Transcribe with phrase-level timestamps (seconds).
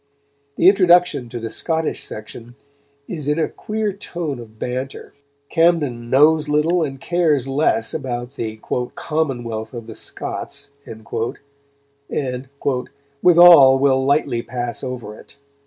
[0.55, 2.55] The introduction to the Scottish section
[3.07, 5.13] is in a queer tone of banter;
[5.49, 8.59] Camden knows little and cares less about the
[8.95, 11.07] "commonwealth of the Scots," and
[13.21, 15.37] "withall will lightly pass over it."